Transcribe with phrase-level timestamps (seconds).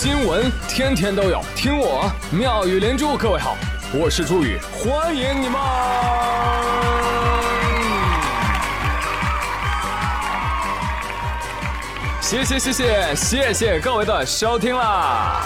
[0.00, 3.16] 新闻天天都有，听我妙语连珠。
[3.16, 3.56] 各位好，
[3.92, 5.60] 我是朱宇，欢迎你们！
[12.20, 15.42] 谢谢谢谢谢谢各位的收听啦！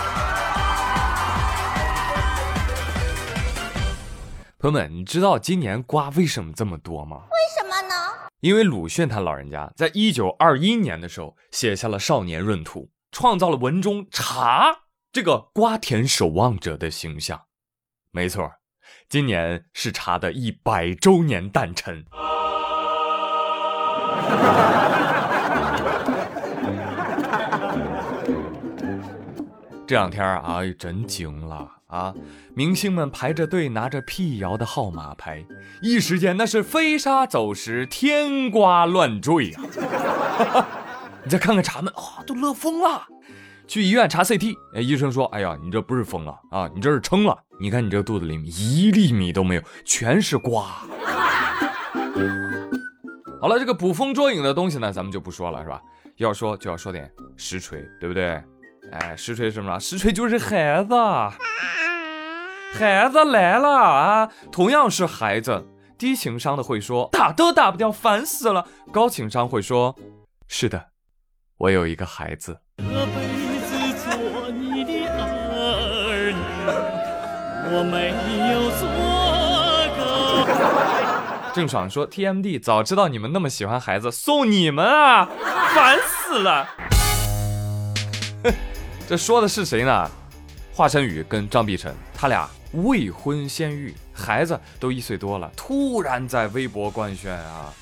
[4.59, 7.23] 朋友们，你知道今年瓜为什么这么多吗？
[7.31, 7.95] 为什么呢？
[8.41, 12.81] 因为鲁迅他老人家在一九二一年的时候写下了《少年闰土》。
[13.13, 17.43] 创造了文中茶这个瓜田守望者的形象，
[18.11, 18.51] 没错，
[19.09, 22.05] 今年是茶的一百周年诞辰。
[29.87, 32.15] 这两天啊，真惊了啊！
[32.55, 35.45] 明星们排着队，拿着辟谣的号码牌，
[35.83, 40.79] 一时间那是飞沙走石，天瓜乱坠啊！
[41.25, 43.07] 你再看看茶们啊，都乐疯了。
[43.69, 47.39] 去医院查 CT，哎，医生说：“哎呀，你这不是疯了啊，你这是撑了。
[47.61, 50.65] 你看你这肚子里面一粒米都没有，全是瓜。”
[53.41, 55.81] 好了，这个捕风捉影的东西呢，咱们就不说了，是吧？
[56.17, 58.43] 要说就要说点实锤，对不对？
[58.91, 59.79] 哎，实锤什么？
[59.79, 60.95] 实锤就是孩子，
[62.75, 64.29] 孩子来了啊！
[64.51, 69.97] 同样是孩子，低情商的会说：“打都打不掉，烦死了。”高情商会说
[70.47, 70.89] ：“是的。”
[71.63, 72.59] 我有一个孩子。
[72.79, 72.91] 这辈
[73.61, 76.43] 子做你的儿女，
[77.71, 78.09] 我没
[78.51, 78.83] 有做
[79.95, 80.03] 过。
[81.55, 85.31] 郑爽说：“TMD，早知道你们那么喜欢孩子，送你们啊，
[85.73, 86.67] 烦死了。
[89.07, 90.11] ”这说的是谁呢？
[90.75, 97.73] 华晨宇跟张碧晨，他俩未婚先育，孩子都一岁多了，突然在微博官宣啊。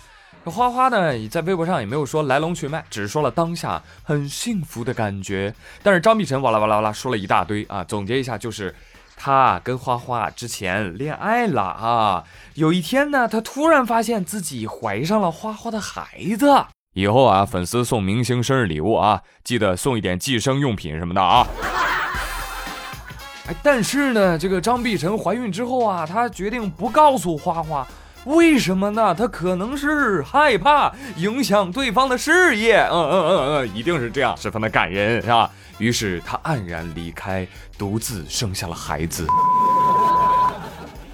[0.44, 5.54] 花花呢，在微博上也没有说来龙去脉，只是说了当下很幸福的感觉。
[5.82, 8.74] 但是张碧晨哇啦哇啦哇啦说了一大堆啊，总结一下就是，
[9.16, 12.24] 他跟花花之前恋爱了啊。
[12.54, 16.06] 有一天呢，他突然发现自己怀上了花花的孩
[16.38, 16.64] 子。
[16.94, 21.46] 以后啊，粉丝送明星生日礼物啊，记得送一点计生用品什么的啊。
[23.46, 27.86] 哎，但是呢，这个张碧晨怀孕之后啊，她决定不告诉花花。
[28.24, 29.14] 为什么呢？
[29.14, 35.50] 他可能是害怕影响对方的事业，嗯嗯嗯嗯，一定是这样，十分的感人，是吧？
[35.78, 37.46] 于是他黯然离开，
[37.78, 39.26] 独自生下了孩子。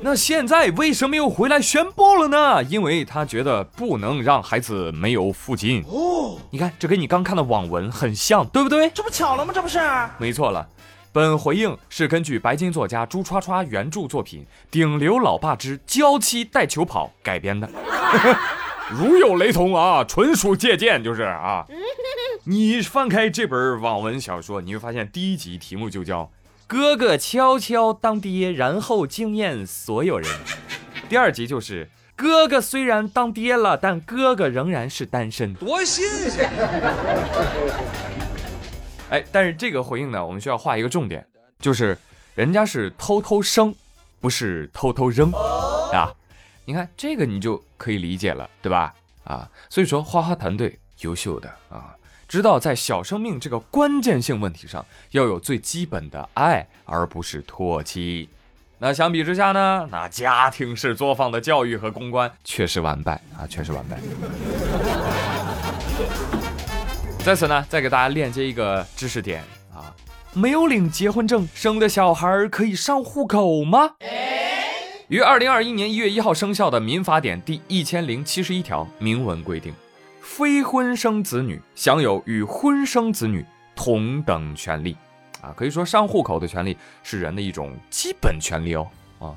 [0.01, 2.63] 那现在为什么又回来宣布了呢？
[2.65, 5.85] 因为他觉得不能让孩子没有父亲。
[5.89, 8.91] 哦，你看，这跟你刚看的网文很像，对不对？
[8.91, 9.53] 这不巧了吗？
[9.55, 9.81] 这不是？
[10.19, 10.67] 没错了。
[11.17, 17.67] 本回应是根据白金作家朱刷刷原著作品《顶流老爸之娇妻带球跑》改编的，
[18.93, 21.65] 如有雷同啊，纯属借鉴，就是啊。
[22.45, 26.31] 你翻开这本网文小说，你会发现第一集题目就叫
[26.69, 30.29] “哥哥悄悄当爹，然后惊艳所有人”，
[31.09, 36.51] 第二集就是“哥哥虽然当爹了，但哥哥仍然是单身”，多新鲜。
[39.11, 41.25] 哎，但是这个回应呢，我们需要画一个重点，
[41.61, 41.97] 就是
[42.35, 43.75] 人家是偷偷生，
[44.21, 45.31] 不是偷偷扔
[45.93, 46.13] 啊。
[46.65, 48.93] 你看这个你就可以理解了，对吧？
[49.23, 51.95] 啊，所以说花花团队优秀的啊，
[52.27, 58.29] 知道在小生命这个关键性问题上要有最基本的爱，而不是唾弃。
[58.79, 63.99] 那相比之下呢，那家庭式作坊的教育和公关确实完败啊，确实完败。
[67.27, 69.43] 在此呢，再给大家链接一个知识点
[69.75, 69.93] 啊，
[70.33, 73.95] 没有领结婚证生的小孩可以上户口吗？
[75.09, 79.75] 于二零二一年一月一号生效的民法典第一千零七十一条明文规定，
[80.21, 83.45] 非婚生子女享有与婚生子女
[83.75, 84.97] 同等权利，
[85.41, 88.89] 啊，可以说上户口的权利是人的一种基本权利哦，
[89.19, 89.35] 啊，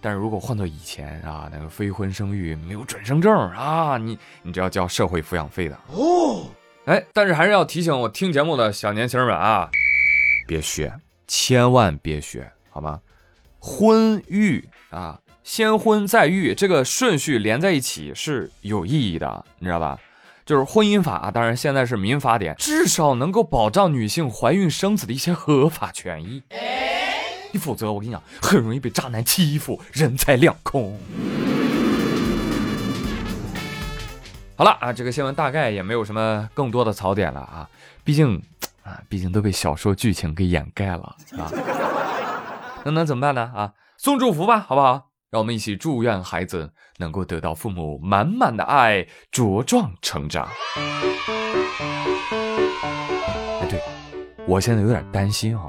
[0.00, 6.44] 但是如果换到以前啊，那个非婚生育没有准生证啊，你你这要交社会抚养费的哦。
[6.88, 9.70] 哎，但是还是要提醒我听节目的小年轻们啊，
[10.46, 10.90] 别学，
[11.26, 13.00] 千万别学，好吗？
[13.58, 19.98] 婚育啊，先婚再育，这个顺序连在一起是有意义的，你知道吧？
[20.46, 26.42] 就是婚姻法，当然现在是民法典，至少能够保障女性怀孕生子的一些合法权益。
[27.52, 30.98] 你否则，我跟你讲，很容易被渣男欺负，人财两空。
[34.58, 37.70] 好了啊，这个新闻大概也没有什么更多的槽点了啊，
[38.02, 38.42] 毕竟
[38.82, 41.46] 啊，毕竟都被小说剧情给掩盖了啊。
[42.82, 43.52] 那能怎么办呢？
[43.54, 45.10] 啊，送祝福吧，好不好？
[45.30, 50.48] 让我们一起祝愿孩子能够得到父母满满的爱，茁壮成长。
[53.60, 53.80] 哎，对，
[54.44, 55.66] 我现在有点担心啊，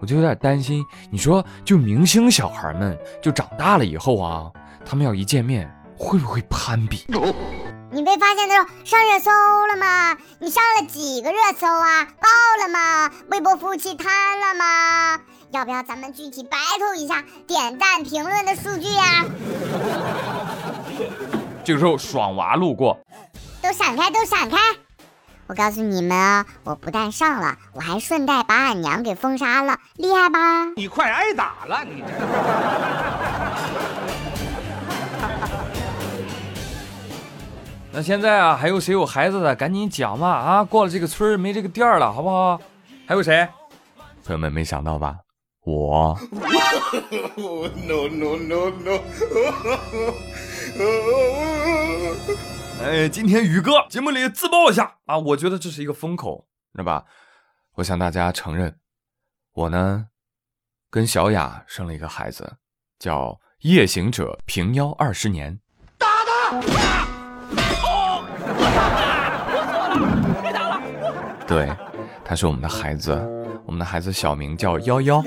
[0.00, 0.84] 我就有点担心。
[1.08, 4.50] 你说，就明星小孩们，就长大了以后啊，
[4.84, 7.06] 他们要一见面，会不会攀比？
[7.94, 9.30] 你被发现的时候上热搜
[9.66, 10.16] 了吗？
[10.38, 12.06] 你上了几个热搜啊？
[12.06, 12.28] 爆
[12.62, 13.10] 了吗？
[13.30, 14.10] 微博服务器瘫
[14.40, 15.20] 了吗？
[15.50, 19.26] 要不要咱们具体 battle 一下点赞评论的数据呀？
[21.62, 22.98] 这个时候爽娃路过，
[23.62, 24.56] 都闪开，都闪开！
[25.46, 30.64] 我告诉你们啊，我不但上了，我还顺带把俺娘给封杀了，厉害吧？
[30.76, 33.11] 你快挨打了，你这。
[37.94, 40.28] 那现在啊，还有谁有孩子的，赶紧讲嘛！
[40.28, 42.58] 啊，过了这个村儿没这个店儿了，好不好？
[43.06, 43.46] 还有谁？
[44.24, 45.18] 朋友们没想到吧？
[45.64, 46.18] 我。
[47.36, 48.98] no no no no。
[52.82, 57.04] 哎，今天宇哥节目里自曝一下啊，我觉得这是一个风口，是吧？
[57.74, 58.78] 我向大家承认，
[59.52, 60.06] 我呢
[60.90, 62.56] 跟小雅生了一个孩子，
[62.98, 65.60] 叫夜行者平腰二十年。
[65.98, 67.01] 打他！
[71.52, 71.68] 对，
[72.24, 73.12] 他是我们的孩子，
[73.66, 75.22] 我们的孩子小名叫幺幺。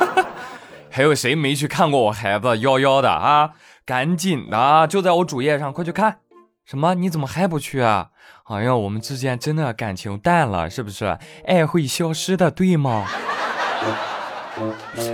[0.92, 3.52] 还有谁没去看过我孩子幺幺的啊？
[3.86, 6.18] 赶紧的，就在我主页上，快去看。
[6.66, 6.94] 什么？
[6.94, 8.08] 你怎么还不去啊？
[8.48, 11.16] 哎呀，我们之间真的感情淡了，是不是？
[11.46, 13.06] 爱会消失的，对吗？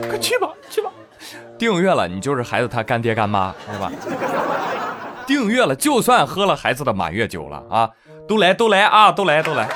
[0.08, 0.90] 快去吧，去吧。
[1.56, 3.92] 订阅了，你就是孩子他干爹干妈，是吧？
[5.24, 7.90] 订阅了，就算喝了孩子的满月酒了啊，
[8.26, 9.68] 都来都来啊，都来都来。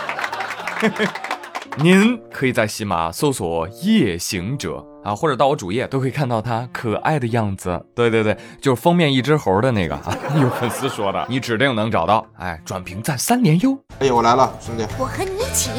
[1.79, 7.81] 您可以在喜马搜索“夜行者”啊，或者到我主页都可以看到他可爱的样子。
[7.94, 10.15] 对对对，就是封面一只猴的那个啊。
[10.41, 12.27] 有粉丝说的，你指定能找到。
[12.38, 13.79] 哎，转评赞三连哟。
[14.00, 14.85] 哎，我来了，兄弟。
[14.99, 15.71] 我和你一起。